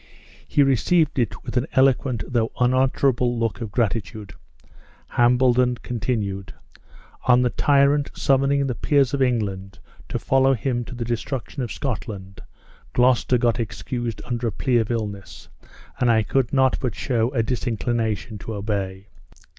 He 0.47 0.63
received 0.63 1.19
it 1.19 1.43
with 1.43 1.57
an 1.57 1.67
eloquent 1.73 2.23
though 2.27 2.51
unutterable 2.59 3.37
look 3.37 3.61
of 3.61 3.69
gratitude. 3.71 4.33
Hambledon 5.09 5.75
continued: 5.83 6.55
"On 7.25 7.43
the 7.43 7.51
tyrant 7.51 8.09
summoning 8.15 8.65
the 8.65 8.73
peers 8.73 9.13
of 9.13 9.21
England 9.21 9.77
to 10.09 10.17
follow 10.17 10.55
him 10.55 10.83
to 10.85 10.95
the 10.95 11.05
destruction 11.05 11.61
of 11.61 11.71
Scotland, 11.71 12.41
Gloucester 12.93 13.37
got 13.37 13.59
excused 13.59 14.23
under 14.25 14.47
a 14.47 14.51
plea 14.51 14.77
of 14.77 14.89
illness, 14.89 15.49
and 15.99 16.09
I 16.09 16.23
could 16.23 16.51
not 16.51 16.79
but 16.79 16.95
show 16.95 17.29
a 17.29 17.43
disinclination 17.43 18.39
to 18.39 18.55
obey. 18.55 19.05